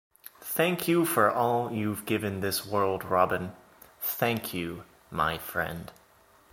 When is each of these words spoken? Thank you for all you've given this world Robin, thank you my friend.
Thank 0.55 0.87
you 0.87 1.05
for 1.05 1.29
all 1.29 1.71
you've 1.71 2.07
given 2.07 2.39
this 2.39 2.65
world 2.65 3.03
Robin, 3.03 3.53
thank 3.99 4.51
you 4.51 4.83
my 5.11 5.37
friend. 5.37 5.91